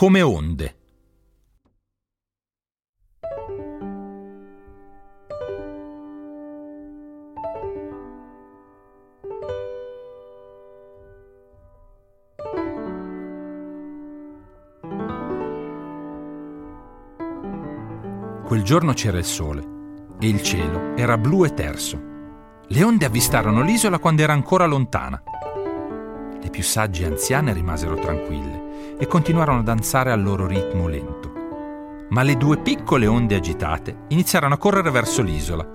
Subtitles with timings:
[0.00, 0.76] Come onde.
[18.46, 19.62] Quel giorno c'era il sole
[20.18, 22.00] e il cielo era blu e terso.
[22.68, 25.22] Le onde avvistarono l'isola quando era ancora lontana.
[26.40, 28.59] Le più sagge anziane rimasero tranquille
[29.00, 31.32] e continuarono a danzare al loro ritmo lento.
[32.10, 35.66] Ma le due piccole onde agitate iniziarono a correre verso l'isola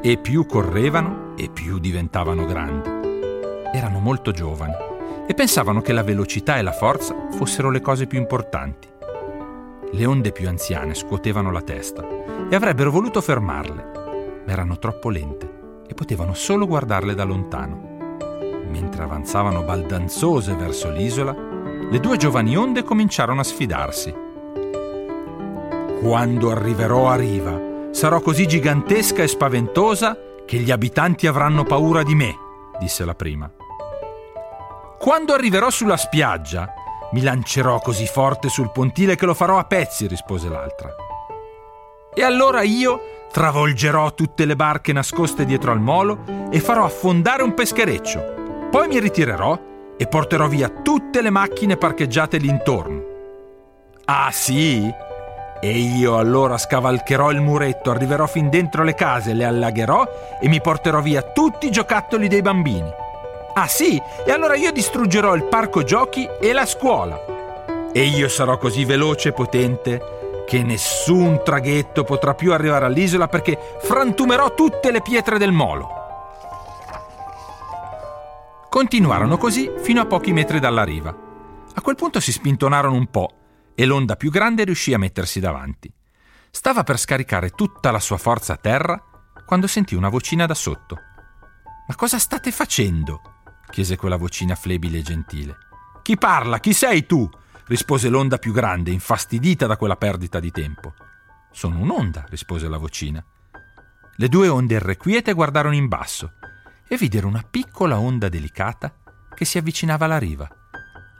[0.00, 2.88] e più correvano e più diventavano grandi.
[3.72, 4.74] Erano molto giovani
[5.26, 8.88] e pensavano che la velocità e la forza fossero le cose più importanti.
[9.90, 12.06] Le onde più anziane scuotevano la testa
[12.48, 17.96] e avrebbero voluto fermarle, ma erano troppo lente e potevano solo guardarle da lontano.
[18.70, 21.47] Mentre avanzavano baldanzose verso l'isola,
[21.90, 24.14] le due giovani onde cominciarono a sfidarsi.
[26.00, 32.14] Quando arriverò a riva, sarò così gigantesca e spaventosa che gli abitanti avranno paura di
[32.14, 32.34] me,
[32.78, 33.50] disse la prima.
[34.98, 36.72] Quando arriverò sulla spiaggia,
[37.12, 40.94] mi lancerò così forte sul pontile che lo farò a pezzi, rispose l'altra.
[42.14, 43.00] E allora io
[43.32, 48.68] travolgerò tutte le barche nascoste dietro al molo e farò affondare un peschereccio.
[48.70, 49.58] Poi mi ritirerò
[49.98, 53.02] e porterò via tutte le macchine parcheggiate lì intorno.
[54.04, 54.90] Ah sì?
[55.60, 60.06] E io allora scavalcherò il muretto, arriverò fin dentro le case, le allagherò
[60.40, 62.90] e mi porterò via tutti i giocattoli dei bambini.
[63.54, 64.00] Ah sì?
[64.24, 67.90] E allora io distruggerò il parco giochi e la scuola.
[67.92, 70.00] E io sarò così veloce e potente
[70.46, 75.97] che nessun traghetto potrà più arrivare all'isola perché frantumerò tutte le pietre del molo.
[78.70, 81.08] Continuarono così fino a pochi metri dalla riva.
[81.74, 85.90] A quel punto si spintonarono un po' e l'onda più grande riuscì a mettersi davanti.
[86.50, 89.02] Stava per scaricare tutta la sua forza a terra
[89.46, 90.98] quando sentì una vocina da sotto.
[91.86, 93.22] Ma cosa state facendo?
[93.70, 95.56] chiese quella vocina flebile e gentile.
[96.02, 96.60] Chi parla?
[96.60, 97.28] Chi sei tu?
[97.68, 100.92] rispose l'onda più grande, infastidita da quella perdita di tempo.
[101.50, 103.24] Sono un'onda, rispose la vocina.
[104.16, 106.37] Le due onde irrequiete guardarono in basso
[106.88, 108.94] e videro una piccola onda delicata
[109.34, 110.48] che si avvicinava alla riva.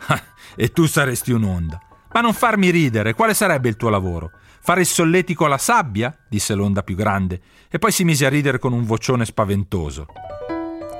[0.06, 0.22] Ah,
[0.56, 1.80] e tu saresti un'onda.
[2.12, 4.32] Ma non farmi ridere, quale sarebbe il tuo lavoro?
[4.60, 6.16] Fare il solletico alla sabbia?
[6.28, 10.06] disse l'onda più grande, e poi si mise a ridere con un vocione spaventoso.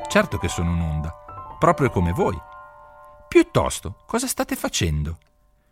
[0.09, 1.15] Certo che sono un'onda,
[1.59, 2.39] proprio come voi.
[3.29, 5.19] Piuttosto, cosa state facendo?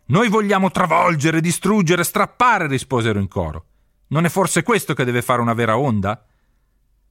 [0.07, 3.65] Noi vogliamo travolgere, distruggere, strappare, risposero in coro.
[4.07, 6.25] Non è forse questo che deve fare una vera onda?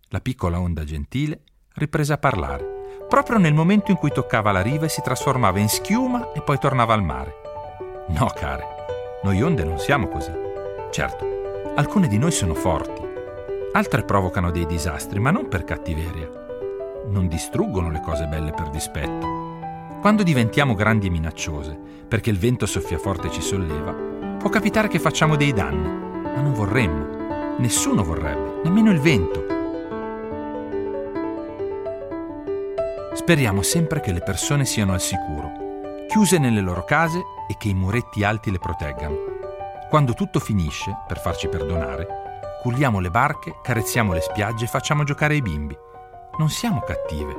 [0.09, 1.43] La piccola onda gentile
[1.77, 2.65] riprese a parlare,
[3.07, 6.59] proprio nel momento in cui toccava la riva e si trasformava in schiuma e poi
[6.59, 7.35] tornava al mare.
[8.09, 8.65] No, care,
[9.23, 10.33] noi onde non siamo così.
[10.91, 11.27] Certo,
[11.75, 13.03] alcune di noi sono forti,
[13.73, 16.31] altre provocano dei disastri, ma non per cattiveria.
[17.09, 19.45] Non distruggono le cose belle per dispetto.
[20.01, 21.79] Quando diventiamo grandi e minacciose,
[22.09, 23.93] perché il vento soffia forte e ci solleva,
[24.39, 27.59] può capitare che facciamo dei danni, ma non vorremmo.
[27.59, 29.56] Nessuno vorrebbe, nemmeno il vento.
[33.27, 35.51] Speriamo sempre che le persone siano al sicuro,
[36.07, 39.17] chiuse nelle loro case e che i muretti alti le proteggano.
[39.91, 42.07] Quando tutto finisce, per farci perdonare,
[42.63, 45.77] culliamo le barche, carezziamo le spiagge e facciamo giocare i bimbi.
[46.39, 47.35] Non siamo cattive.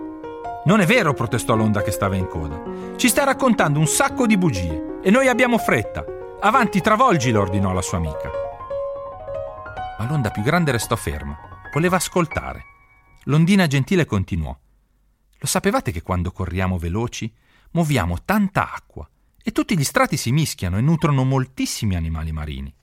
[0.66, 2.62] Non è vero, protestò l'onda che stava in coda.
[2.98, 6.04] Ci stai raccontando un sacco di bugie e noi abbiamo fretta.
[6.42, 8.30] Avanti, travolgilo, ordinò la sua amica.
[10.00, 11.40] Ma l'onda più grande restò ferma.
[11.72, 12.66] Voleva ascoltare.
[13.24, 14.54] L'ondina gentile continuò.
[15.40, 17.32] Lo sapevate che quando corriamo veloci
[17.72, 19.08] muoviamo tanta acqua
[19.44, 22.74] e tutti gli strati si mischiano e nutrono moltissimi animali marini?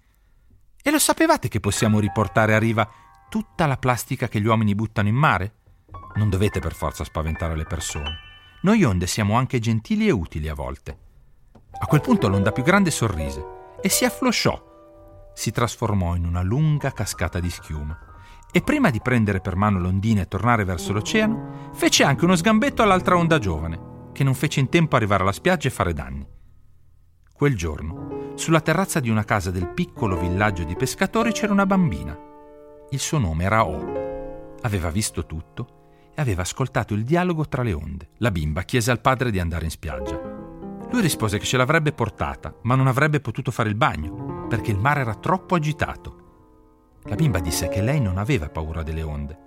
[0.83, 2.89] E lo sapevate che possiamo riportare a riva
[3.29, 5.55] tutta la plastica che gli uomini buttano in mare?
[6.15, 8.19] Non dovete per forza spaventare le persone.
[8.63, 10.99] Noi onde siamo anche gentili e utili a volte.
[11.77, 13.45] A quel punto l'onda più grande sorrise
[13.83, 15.33] e si afflosciò.
[15.35, 18.14] Si trasformò in una lunga cascata di schiuma
[18.57, 22.83] e prima di prendere per mano l'ondina e tornare verso l'oceano, fece anche uno sgambetto
[22.83, 26.25] all'altra onda giovane, che non fece in tempo arrivare alla spiaggia e fare danni.
[27.33, 32.17] Quel giorno, sulla terrazza di una casa del piccolo villaggio di pescatori c'era una bambina.
[32.91, 34.55] Il suo nome era O.
[34.61, 38.11] Aveva visto tutto e aveva ascoltato il dialogo tra le onde.
[38.19, 40.21] La bimba chiese al padre di andare in spiaggia.
[40.93, 44.79] Lui rispose che ce l'avrebbe portata, ma non avrebbe potuto fare il bagno, perché il
[44.79, 46.23] mare era troppo agitato.
[47.07, 49.39] La bimba disse che lei non aveva paura delle onde.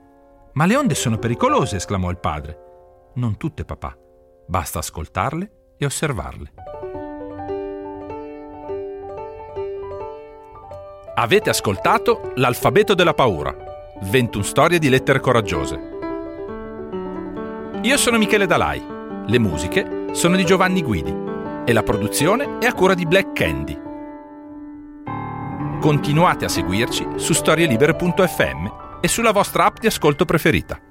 [0.54, 3.12] Ma le onde sono pericolose, esclamò il padre.
[3.16, 3.98] Non tutte, papà.
[4.46, 6.54] Basta ascoltarle e osservarle.
[11.16, 13.56] Avete ascoltato L'alfabeto della paura.
[14.02, 15.96] 21 storie di lettere coraggiose.
[17.82, 18.86] Io sono Michele Dalai.
[19.26, 21.14] Le musiche sono di Giovanni Guidi
[21.66, 23.87] e la produzione è a cura di Black Candy.
[25.88, 30.87] Continuate a seguirci su storielibere.fm e sulla vostra app di ascolto preferita.